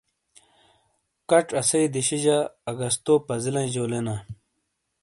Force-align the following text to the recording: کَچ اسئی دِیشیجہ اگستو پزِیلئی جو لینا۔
کَچ 1.29 1.47
اسئی 1.61 1.85
دِیشیجہ 1.93 2.37
اگستو 2.69 3.13
پزِیلئی 3.27 3.67
جو 3.73 3.83
لینا۔ 3.91 4.15